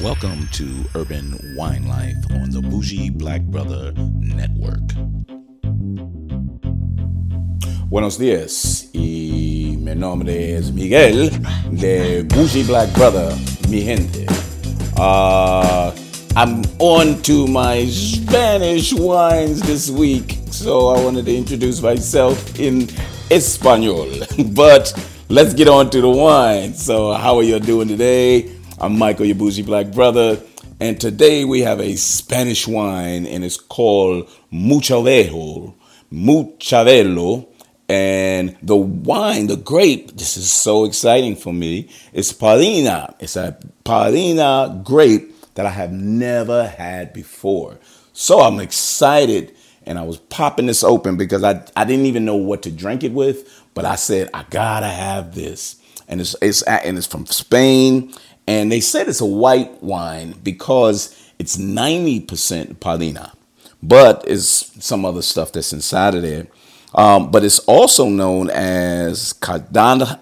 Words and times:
Welcome 0.00 0.48
to 0.52 0.84
Urban 0.94 1.38
Wine 1.54 1.86
Life 1.86 2.16
on 2.30 2.50
the 2.50 2.62
Bougie 2.62 3.10
Black 3.10 3.42
Brother 3.42 3.92
Network. 4.18 4.80
Buenos 7.90 8.16
días, 8.16 8.88
y 8.94 9.76
mi 9.78 9.94
nombre 9.94 10.54
es 10.56 10.72
Miguel 10.72 11.30
de 11.70 12.22
Bougie 12.22 12.64
Black 12.64 12.90
Brother, 12.94 13.36
mi 13.68 13.82
gente. 13.82 14.26
Uh, 14.96 15.92
I'm 16.34 16.62
on 16.78 17.20
to 17.22 17.46
my 17.46 17.84
Spanish 17.86 18.94
wines 18.94 19.60
this 19.60 19.90
week, 19.90 20.38
so 20.50 20.88
I 20.88 21.04
wanted 21.04 21.26
to 21.26 21.36
introduce 21.36 21.82
myself 21.82 22.58
in 22.58 22.88
Espanol. 23.30 24.08
But 24.54 24.92
let's 25.28 25.54
get 25.54 25.68
on 25.68 25.90
to 25.90 26.00
the 26.00 26.08
wine. 26.08 26.74
So, 26.74 27.12
how 27.12 27.36
are 27.36 27.42
you 27.42 27.60
doing 27.60 27.88
today? 27.88 28.54
I'm 28.80 28.98
Michael, 28.98 29.26
your 29.26 29.34
bougie 29.36 29.62
black 29.62 29.90
brother, 29.92 30.40
and 30.80 31.00
today 31.00 31.44
we 31.44 31.60
have 31.62 31.80
a 31.80 31.96
Spanish 31.96 32.66
wine, 32.66 33.26
and 33.26 33.44
it's 33.44 33.56
called 33.56 34.28
Muchavejo. 34.52 35.74
Muchavelo. 36.12 37.48
And 37.90 38.56
the 38.62 38.76
wine, 38.76 39.46
the 39.46 39.56
grape, 39.56 40.16
this 40.16 40.36
is 40.36 40.52
so 40.52 40.84
exciting 40.84 41.36
for 41.36 41.54
me. 41.54 41.88
It's 42.12 42.34
Pardina. 42.34 43.14
It's 43.18 43.34
a 43.36 43.58
Pardina 43.84 44.84
grape 44.84 45.54
that 45.54 45.64
I 45.64 45.70
have 45.70 45.90
never 45.90 46.66
had 46.66 47.14
before. 47.14 47.78
So 48.12 48.40
I'm 48.40 48.60
excited 48.60 49.54
and 49.88 49.98
I 49.98 50.02
was 50.02 50.18
popping 50.18 50.66
this 50.66 50.84
open 50.84 51.16
because 51.16 51.42
I, 51.42 51.64
I 51.74 51.84
didn't 51.84 52.04
even 52.06 52.26
know 52.26 52.36
what 52.36 52.62
to 52.64 52.70
drink 52.70 53.02
it 53.02 53.12
with, 53.12 53.64
but 53.72 53.86
I 53.86 53.96
said, 53.96 54.28
I 54.34 54.44
gotta 54.50 54.86
have 54.86 55.34
this. 55.34 55.76
And 56.06 56.20
it's, 56.20 56.36
it's, 56.42 56.60
and 56.62 56.98
it's 56.98 57.06
from 57.06 57.24
Spain. 57.26 58.12
And 58.46 58.70
they 58.70 58.80
said 58.80 59.08
it's 59.08 59.22
a 59.22 59.26
white 59.26 59.82
wine 59.82 60.34
because 60.42 61.32
it's 61.38 61.56
90% 61.56 62.26
Pardina, 62.76 63.32
but 63.82 64.24
it's 64.28 64.84
some 64.84 65.06
other 65.06 65.22
stuff 65.22 65.52
that's 65.52 65.72
inside 65.72 66.14
of 66.14 66.22
there. 66.22 66.46
Um, 66.94 67.30
but 67.30 67.42
it's 67.42 67.58
also 67.60 68.08
known 68.08 68.50
as 68.50 69.32
Cayetana 69.32 70.20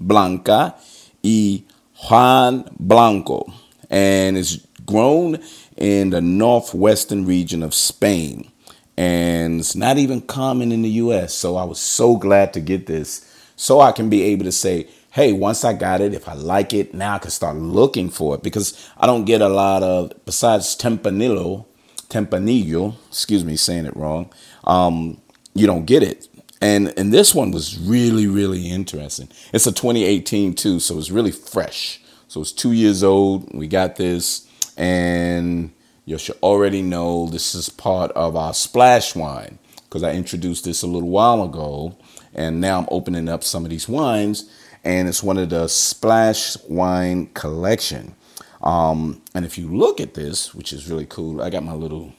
Blanca 0.00 0.74
y 1.22 1.64
Jaen 2.08 2.68
Blanco, 2.78 3.52
and 3.90 4.36
it's 4.38 4.58
grown 4.86 5.38
in 5.78 6.10
the 6.10 6.20
northwestern 6.20 7.24
region 7.24 7.62
of 7.62 7.74
Spain. 7.74 8.50
And 8.96 9.60
it's 9.60 9.76
not 9.76 9.96
even 9.96 10.20
common 10.20 10.72
in 10.72 10.82
the 10.82 10.90
US. 10.90 11.32
So 11.34 11.56
I 11.56 11.64
was 11.64 11.80
so 11.80 12.16
glad 12.16 12.52
to 12.54 12.60
get 12.60 12.86
this 12.86 13.24
so 13.56 13.80
I 13.80 13.92
can 13.92 14.08
be 14.08 14.22
able 14.22 14.44
to 14.44 14.52
say, 14.52 14.88
hey, 15.10 15.32
once 15.32 15.64
I 15.64 15.72
got 15.72 16.00
it, 16.00 16.14
if 16.14 16.28
I 16.28 16.34
like 16.34 16.72
it, 16.72 16.94
now 16.94 17.14
I 17.14 17.18
can 17.18 17.30
start 17.30 17.56
looking 17.56 18.10
for 18.10 18.36
it 18.36 18.42
because 18.42 18.90
I 18.96 19.06
don't 19.06 19.24
get 19.24 19.40
a 19.40 19.48
lot 19.48 19.82
of, 19.82 20.12
besides 20.24 20.76
Tempanillo, 20.76 21.66
Tempanillo, 22.08 22.94
excuse 23.08 23.44
me, 23.44 23.56
saying 23.56 23.86
it 23.86 23.96
wrong, 23.96 24.32
um, 24.64 25.20
you 25.54 25.66
don't 25.66 25.86
get 25.86 26.02
it. 26.02 26.28
And 26.60 26.92
and 26.98 27.12
this 27.14 27.34
one 27.34 27.52
was 27.52 27.78
really 27.78 28.26
really 28.26 28.68
interesting. 28.68 29.28
It's 29.52 29.66
a 29.68 29.72
2018 29.72 30.54
too, 30.54 30.80
so 30.80 30.98
it's 30.98 31.10
really 31.10 31.30
fresh. 31.30 32.00
So 32.26 32.40
it's 32.40 32.52
two 32.52 32.72
years 32.72 33.04
old. 33.04 33.54
We 33.54 33.68
got 33.68 33.96
this, 33.96 34.47
and 34.78 35.72
you 36.06 36.16
should 36.16 36.38
already 36.42 36.80
know 36.80 37.26
this 37.26 37.54
is 37.54 37.68
part 37.68 38.10
of 38.12 38.36
our 38.36 38.54
splash 38.54 39.14
wine 39.14 39.58
because 39.84 40.02
I 40.02 40.12
introduced 40.12 40.64
this 40.64 40.82
a 40.82 40.86
little 40.86 41.08
while 41.08 41.42
ago, 41.42 41.96
and 42.34 42.60
now 42.60 42.78
I'm 42.78 42.88
opening 42.90 43.28
up 43.28 43.42
some 43.42 43.64
of 43.64 43.70
these 43.70 43.88
wines, 43.88 44.48
and 44.84 45.08
it's 45.08 45.22
one 45.22 45.36
of 45.36 45.50
the 45.50 45.66
splash 45.68 46.56
wine 46.68 47.26
collection. 47.34 48.14
Um, 48.62 49.22
and 49.34 49.44
if 49.44 49.58
you 49.58 49.68
look 49.68 50.00
at 50.00 50.14
this, 50.14 50.54
which 50.54 50.72
is 50.72 50.88
really 50.88 51.06
cool, 51.06 51.42
I 51.42 51.50
got 51.50 51.64
my 51.64 51.72
little 51.72 52.12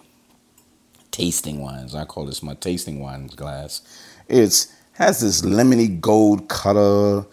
tasting 1.12 1.62
wines. 1.62 1.96
I 1.96 2.06
call 2.06 2.26
this 2.26 2.44
my 2.44 2.56
tasting 2.56 3.00
wines 3.00 3.36
glass. 3.36 3.82
It's 4.28 4.74
has 4.94 5.22
this 5.22 5.42
lemony 5.44 6.00
gold 6.02 6.50
color, 6.50 7.26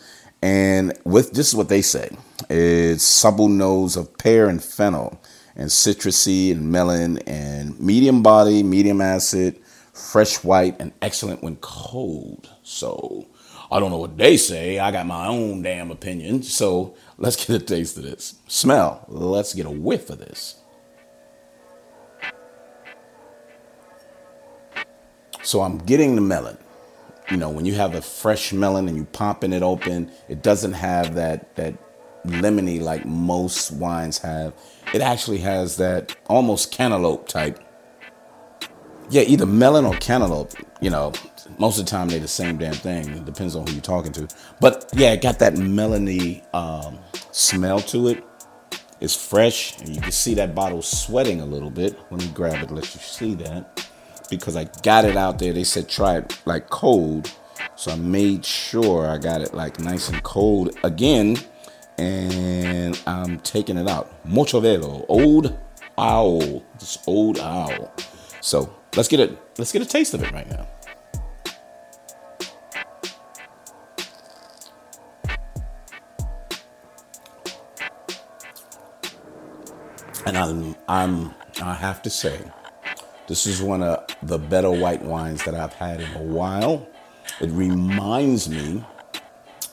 and 0.46 0.96
with 1.02 1.32
this 1.32 1.48
is 1.48 1.56
what 1.56 1.68
they 1.68 1.82
say. 1.82 2.08
It's 2.48 3.02
subtle 3.02 3.48
nose 3.48 3.96
of 3.96 4.16
pear 4.16 4.48
and 4.48 4.62
fennel, 4.62 5.20
and 5.56 5.68
citrusy 5.68 6.52
and 6.52 6.70
melon, 6.70 7.18
and 7.26 7.80
medium 7.80 8.22
body, 8.22 8.62
medium 8.62 9.00
acid, 9.00 9.58
fresh 9.92 10.44
white, 10.44 10.76
and 10.78 10.92
excellent 11.02 11.42
when 11.42 11.56
cold. 11.56 12.48
So 12.62 13.26
I 13.72 13.80
don't 13.80 13.90
know 13.90 13.98
what 13.98 14.16
they 14.16 14.36
say. 14.36 14.78
I 14.78 14.92
got 14.92 15.06
my 15.06 15.26
own 15.26 15.62
damn 15.62 15.90
opinion. 15.90 16.44
So 16.44 16.94
let's 17.18 17.44
get 17.44 17.60
a 17.60 17.64
taste 17.64 17.96
of 17.96 18.04
this. 18.04 18.36
Smell. 18.46 19.04
Let's 19.08 19.52
get 19.52 19.66
a 19.66 19.70
whiff 19.70 20.10
of 20.10 20.20
this. 20.20 20.60
So 25.42 25.62
I'm 25.62 25.78
getting 25.78 26.14
the 26.14 26.20
melon. 26.20 26.58
You 27.30 27.36
know, 27.36 27.50
when 27.50 27.64
you 27.64 27.74
have 27.74 27.94
a 27.94 28.02
fresh 28.02 28.52
melon 28.52 28.86
and 28.86 28.96
you 28.96 29.04
popping 29.04 29.52
it 29.52 29.62
open, 29.62 30.12
it 30.28 30.42
doesn't 30.42 30.74
have 30.74 31.14
that 31.14 31.56
that 31.56 31.74
lemony 32.24 32.80
like 32.80 33.04
most 33.04 33.72
wines 33.72 34.18
have. 34.18 34.52
It 34.94 35.00
actually 35.00 35.38
has 35.38 35.76
that 35.76 36.16
almost 36.28 36.70
cantaloupe 36.70 37.26
type. 37.26 37.58
Yeah, 39.10 39.22
either 39.22 39.46
melon 39.46 39.84
or 39.84 39.94
cantaloupe. 39.94 40.52
You 40.80 40.90
know, 40.90 41.12
most 41.58 41.78
of 41.78 41.84
the 41.84 41.90
time 41.90 42.08
they're 42.08 42.20
the 42.20 42.28
same 42.28 42.58
damn 42.58 42.74
thing. 42.74 43.08
It 43.10 43.24
depends 43.24 43.56
on 43.56 43.66
who 43.66 43.72
you're 43.72 43.82
talking 43.82 44.12
to. 44.12 44.28
But 44.60 44.88
yeah, 44.94 45.12
it 45.12 45.22
got 45.22 45.40
that 45.40 45.54
melony 45.54 46.44
um, 46.54 46.98
smell 47.32 47.80
to 47.80 48.08
it. 48.08 48.24
It's 49.00 49.14
fresh, 49.14 49.78
and 49.80 49.94
you 49.94 50.00
can 50.00 50.12
see 50.12 50.34
that 50.34 50.54
bottle 50.54 50.80
sweating 50.80 51.40
a 51.40 51.46
little 51.46 51.70
bit. 51.70 51.98
Let 52.10 52.20
me 52.20 52.28
grab 52.32 52.62
it, 52.62 52.70
let 52.70 52.94
you 52.94 53.00
see 53.00 53.34
that 53.34 53.88
because 54.26 54.56
I 54.56 54.64
got 54.82 55.04
it 55.04 55.16
out 55.16 55.38
there. 55.38 55.52
They 55.52 55.64
said 55.64 55.88
try 55.88 56.18
it 56.18 56.38
like 56.44 56.70
cold. 56.70 57.32
So 57.76 57.92
I 57.92 57.96
made 57.96 58.44
sure 58.44 59.06
I 59.08 59.18
got 59.18 59.40
it 59.40 59.54
like 59.54 59.78
nice 59.80 60.08
and 60.08 60.22
cold 60.22 60.76
again. 60.84 61.36
And 61.98 63.00
I'm 63.06 63.38
taking 63.40 63.76
it 63.76 63.88
out. 63.88 64.12
Mocho 64.26 64.60
Velho, 64.60 65.04
old 65.08 65.58
owl. 65.96 66.62
This 66.78 66.98
old 67.06 67.38
owl. 67.38 67.92
So 68.40 68.74
let's 68.96 69.08
get 69.08 69.20
it, 69.20 69.38
let's 69.58 69.72
get 69.72 69.82
a 69.82 69.86
taste 69.86 70.14
of 70.14 70.22
it 70.22 70.30
right 70.32 70.48
now. 70.48 70.68
And 80.26 80.36
I'm 80.36 80.76
I'm 80.88 81.34
I 81.62 81.74
have 81.74 82.02
to 82.02 82.10
say 82.10 82.40
this 83.28 83.46
is 83.46 83.60
one 83.60 83.82
of 83.82 84.06
the 84.22 84.38
better 84.38 84.70
white 84.70 85.02
wines 85.02 85.44
that 85.44 85.54
I've 85.54 85.72
had 85.72 86.00
in 86.00 86.12
a 86.14 86.22
while. 86.22 86.88
It 87.40 87.50
reminds 87.50 88.48
me, 88.48 88.84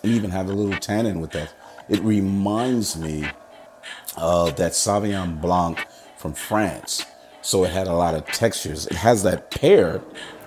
and 0.03 0.11
even 0.11 0.31
have 0.31 0.49
a 0.49 0.53
little 0.53 0.79
tannin 0.79 1.19
with 1.19 1.31
that. 1.31 1.53
It 1.87 2.01
reminds 2.01 2.97
me 2.97 3.27
of 4.17 4.55
that 4.55 4.71
Sauvignon 4.71 5.39
Blanc 5.39 5.85
from 6.17 6.33
France. 6.33 7.05
So 7.41 7.63
it 7.63 7.71
had 7.71 7.87
a 7.87 7.93
lot 7.93 8.15
of 8.15 8.25
textures. 8.27 8.87
It 8.87 8.95
has 8.95 9.23
that 9.23 9.51
pear. 9.51 10.01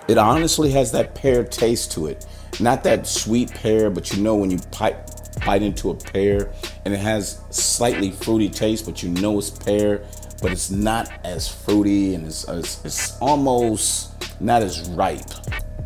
It 0.07 0.17
honestly 0.17 0.71
has 0.71 0.91
that 0.91 1.15
pear 1.15 1.43
taste 1.43 1.91
to 1.93 2.07
it. 2.07 2.25
Not 2.59 2.83
that 2.83 3.05
sweet 3.05 3.53
pear, 3.53 3.89
but 3.89 4.11
you 4.11 4.23
know 4.23 4.35
when 4.35 4.49
you 4.49 4.59
bite, 4.77 4.97
bite 5.45 5.61
into 5.61 5.91
a 5.91 5.95
pear 5.95 6.51
and 6.85 6.93
it 6.93 6.99
has 6.99 7.41
slightly 7.51 8.11
fruity 8.11 8.49
taste, 8.49 8.85
but 8.85 9.03
you 9.03 9.09
know 9.09 9.37
it's 9.37 9.51
pear 9.51 10.03
but 10.41 10.51
it's 10.51 10.69
not 10.69 11.11
as 11.23 11.47
fruity 11.47 12.15
and 12.15 12.27
it's, 12.27 12.47
it's, 12.47 12.85
it's 12.85 13.17
almost 13.19 14.41
not 14.41 14.61
as 14.61 14.87
ripe, 14.89 15.25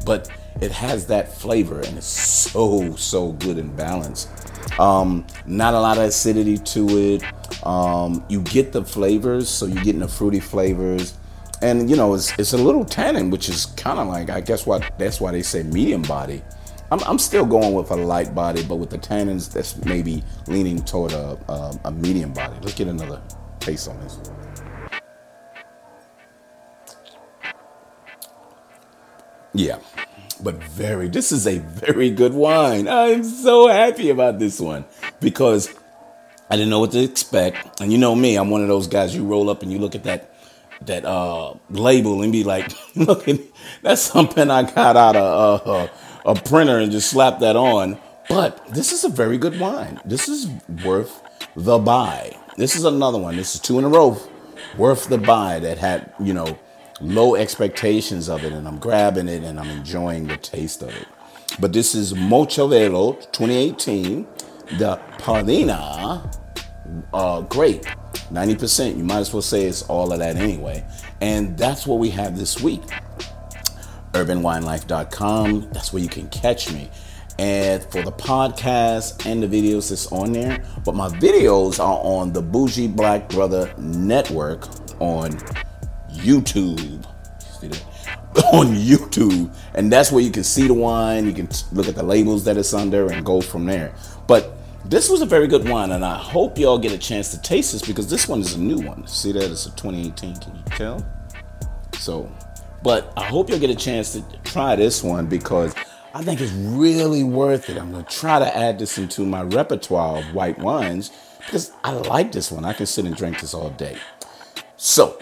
but 0.06 0.30
it 0.62 0.72
has 0.72 1.08
that 1.08 1.34
flavor 1.34 1.82
and 1.82 1.98
it's 1.98 2.06
so 2.06 2.96
so 2.96 3.32
good 3.34 3.58
and 3.58 3.76
balanced. 3.76 4.30
Um, 4.80 5.26
not 5.46 5.74
a 5.74 5.80
lot 5.80 5.98
of 5.98 6.04
acidity 6.04 6.58
to 6.58 6.88
it. 6.98 7.66
Um, 7.66 8.24
you 8.30 8.42
get 8.42 8.72
the 8.72 8.84
flavors, 8.84 9.50
so 9.50 9.66
you're 9.66 9.84
getting 9.84 10.02
the 10.02 10.08
fruity 10.08 10.40
flavors, 10.40 11.18
and 11.62 11.90
you 11.90 11.96
know 11.96 12.14
it's 12.14 12.38
it's 12.40 12.54
a 12.54 12.58
little 12.58 12.86
tannin, 12.86 13.30
which 13.30 13.50
is 13.50 13.66
kind 13.66 14.00
of 14.00 14.08
like 14.08 14.30
I 14.30 14.42
guess 14.42 14.66
what 14.66 14.98
that's 14.98 15.20
why 15.22 15.32
they 15.32 15.42
say 15.42 15.64
medium 15.64 16.02
body. 16.04 16.42
I'm, 16.92 17.00
I'm 17.06 17.20
still 17.20 17.46
going 17.46 17.74
with 17.74 17.90
a 17.92 17.96
light 17.96 18.36
body, 18.36 18.64
but 18.64 18.76
with 18.76 18.90
the 18.90 18.98
tannins, 18.98 19.52
that's 19.52 19.78
maybe 19.86 20.24
leaning 20.48 20.84
toward 20.84 21.14
a, 21.14 21.40
a, 21.48 21.80
a 21.86 21.92
medium 21.92 22.34
body. 22.34 22.54
Let's 22.62 22.76
get 22.76 22.88
another 22.88 23.22
taste 23.62 23.88
on 23.88 23.98
this. 24.02 24.20
Yeah, 29.54 29.80
but 30.42 30.56
very, 30.64 31.08
this 31.10 31.32
is 31.32 31.46
a 31.46 31.58
very 31.60 32.10
good 32.10 32.34
wine. 32.34 32.88
I'm 32.88 33.24
so 33.24 33.68
happy 33.68 34.10
about 34.10 34.40
this 34.40 34.60
one 34.60 34.86
because 35.20 35.74
I 36.50 36.56
didn't 36.56 36.70
know 36.70 36.80
what 36.80 36.92
to 36.92 37.04
expect. 37.04 37.82
And 37.82 37.92
you 37.92 37.98
know 37.98 38.16
me, 38.16 38.36
I'm 38.38 38.50
one 38.50 38.62
of 38.62 38.68
those 38.68 38.88
guys 38.88 39.16
you 39.16 39.26
roll 39.26 39.50
up 39.50 39.62
and 39.62 39.72
you 39.72 39.80
look 39.80 39.96
at 39.96 40.04
that 40.04 40.28
that 40.86 41.06
uh 41.06 41.54
label 41.70 42.24
and 42.24 42.32
be 42.32 42.44
like, 42.44 42.72
look, 42.96 43.28
that's 43.84 44.02
something 44.02 44.50
I 44.50 44.64
got 44.64 44.98
out 44.98 45.16
of 45.16 45.68
uh, 45.68 45.88
a 46.26 46.36
printer 46.36 46.80
and 46.80 46.92
just 46.92 47.10
slap 47.10 47.40
that 47.40 47.56
on. 47.56 48.00
But 48.30 48.66
this 48.74 48.92
is 48.92 49.04
a 49.04 49.10
very 49.10 49.38
good 49.38 49.60
wine. 49.60 50.00
This 50.06 50.30
is 50.30 50.48
worth 50.84 51.22
the 51.56 51.78
buy. 51.78 52.38
This 52.58 52.76
is 52.76 52.86
another 52.86 53.18
one. 53.18 53.36
This 53.36 53.56
is 53.56 53.62
two 53.62 53.78
in 53.80 53.86
a 53.86 53.90
row 53.90 54.18
worth 54.78 55.08
the 55.08 55.18
buy 55.18 55.60
that 55.60 55.78
had, 55.78 56.14
you 56.20 56.34
know, 56.34 56.58
low 57.02 57.36
expectations 57.36 58.30
of 58.30 58.44
it. 58.44 58.54
And 58.54 58.68
I'm 58.68 58.80
grabbing 58.80 59.28
it 59.28 59.44
and 59.44 59.60
I'm 59.60 59.70
enjoying 59.70 60.28
the 60.28 60.38
taste 60.38 60.82
of 60.82 60.90
it. 60.90 61.08
But 61.60 61.74
this 61.74 61.96
is 61.96 62.16
Mocho 62.16 62.68
Velho 62.68 63.20
2018, 63.32 64.26
the 64.78 65.00
Pardina 65.18 66.34
uh, 67.14 67.42
grape. 67.42 67.86
90%. 68.32 68.98
You 68.98 69.04
might 69.04 69.20
as 69.20 69.34
well 69.34 69.42
say 69.42 69.66
it's 69.66 69.84
all 69.84 70.14
of 70.14 70.20
that 70.20 70.38
anyway. 70.38 70.86
And 71.20 71.58
that's 71.58 71.86
what 71.86 72.00
we 72.00 72.10
have 72.12 72.38
this 72.38 72.62
week. 72.62 72.82
UrbanWineLife.com. 74.14 75.70
That's 75.72 75.94
where 75.94 76.02
you 76.02 76.10
can 76.10 76.30
catch 76.30 76.72
me. 76.72 76.90
And 77.40 77.84
for 77.84 78.02
the 78.02 78.12
podcast 78.12 79.26
and 79.26 79.42
the 79.42 79.48
videos 79.48 79.90
that's 79.90 80.12
on 80.12 80.32
there, 80.32 80.64
but 80.86 80.96
my 80.96 81.10
videos 81.10 81.80
are 81.80 82.00
on 82.04 82.34
the 82.34 82.42
Bougie 82.42 82.88
Black 82.88 83.30
Brother 83.30 83.74
Network 83.78 84.68
on 85.00 85.40
YouTube. 86.22 87.06
See 87.60 87.68
that? 87.68 87.86
on 88.54 88.68
YouTube, 88.68 89.54
and 89.74 89.92
that's 89.92 90.10
where 90.10 90.24
you 90.24 90.32
can 90.32 90.44
see 90.44 90.66
the 90.66 90.74
wine. 90.74 91.26
You 91.26 91.34
can 91.34 91.50
look 91.74 91.90
at 91.90 91.96
the 91.96 92.04
labels 92.04 92.46
that 92.46 92.56
it's 92.56 92.74
under 92.74 93.12
and 93.12 93.26
go 93.26 93.42
from 93.42 93.66
there. 93.66 93.94
But 94.26 94.54
this 94.86 95.10
was 95.10 95.22
a 95.22 95.26
very 95.26 95.48
good 95.48 95.68
wine, 95.68 95.92
and 95.92 96.06
I 96.06 96.18
hope 96.18 96.58
y'all 96.58 96.78
get 96.78 96.94
a 96.94 96.98
chance 96.98 97.32
to 97.32 97.42
taste 97.42 97.74
this 97.74 97.82
because 97.82 98.10
this 98.10 98.30
one 98.30 98.40
is 98.40 98.56
a 98.56 98.60
new 98.60 98.80
one. 98.80 99.06
See 99.06 99.34
that? 99.34 99.52
It's 99.52 99.66
a 99.66 99.72
2018. 99.72 100.36
Can 100.38 100.56
you 100.56 100.64
tell? 100.68 101.06
So, 101.98 102.32
but 102.84 103.12
I 103.18 103.26
hope 103.26 103.50
you'll 103.50 103.60
get 103.60 103.70
a 103.70 103.76
chance 103.76 104.14
to 104.14 104.24
try 104.46 104.78
this 104.78 105.04
one 105.04 105.28
because 105.28 105.76
I 106.14 106.24
think 106.24 106.40
it's 106.40 106.54
really 106.54 107.24
worth 107.24 107.70
it. 107.70 107.78
I'm 107.78 107.94
to 107.94 108.04
try 108.04 108.40
to 108.40 108.58
add 108.58 108.80
this 108.80 108.98
into 108.98 109.26
my 109.26 109.44
repertoire 109.44 110.20
of 110.20 110.34
white 110.34 110.58
wines 110.58 111.12
because 111.40 111.74
I 111.84 111.92
like 111.92 112.32
this 112.32 112.50
one. 112.50 112.64
I 112.64 112.72
can 112.72 112.86
sit 112.86 113.04
and 113.06 113.16
drink 113.16 113.42
this 113.42 113.54
all 113.54 113.72
day. 113.72 113.98
So, 114.78 115.20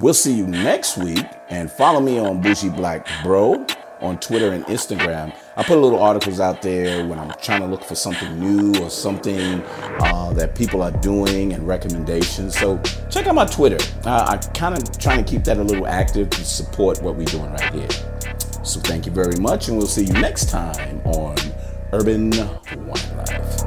we'll 0.00 0.14
see 0.14 0.32
you 0.32 0.46
next 0.46 0.96
week 0.96 1.24
and 1.48 1.70
follow 1.70 2.00
me 2.00 2.18
on 2.18 2.40
Bougie 2.40 2.68
Black 2.68 3.06
Bro 3.22 3.66
on 4.00 4.18
Twitter 4.20 4.52
and 4.52 4.64
Instagram. 4.66 5.34
I 5.56 5.62
put 5.64 5.76
a 5.76 5.80
little 5.80 6.00
articles 6.00 6.38
out 6.38 6.62
there 6.62 7.04
when 7.06 7.18
I'm 7.18 7.32
trying 7.42 7.60
to 7.62 7.66
look 7.66 7.82
for 7.82 7.96
something 7.96 8.38
new 8.38 8.80
or 8.80 8.90
something 8.90 9.60
uh, 10.00 10.32
that 10.34 10.54
people 10.54 10.82
are 10.82 10.92
doing 10.92 11.52
and 11.52 11.66
recommendations. 11.66 12.56
So 12.56 12.80
check 13.10 13.26
out 13.26 13.34
my 13.34 13.46
Twitter. 13.46 13.78
Uh, 14.04 14.24
I 14.28 14.36
kind 14.52 14.76
of 14.76 14.98
trying 14.98 15.24
to 15.24 15.28
keep 15.28 15.44
that 15.44 15.58
a 15.58 15.62
little 15.64 15.86
active 15.86 16.30
to 16.30 16.44
support 16.44 17.02
what 17.02 17.16
we're 17.16 17.24
doing 17.24 17.50
right 17.50 17.74
here. 17.74 17.88
So 18.62 18.80
thank 18.80 19.06
you 19.06 19.12
very 19.12 19.38
much, 19.40 19.68
and 19.68 19.76
we'll 19.76 19.86
see 19.86 20.04
you 20.04 20.12
next 20.12 20.50
time 20.50 21.00
on 21.06 21.36
Urban 21.92 22.30
Wine 22.30 23.16
Life. 23.16 23.64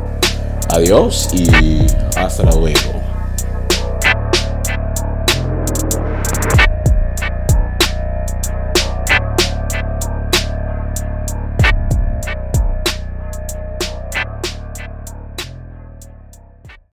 Adios 0.70 1.28
y 1.34 1.88
hasta 2.16 2.44
luego. 2.44 3.01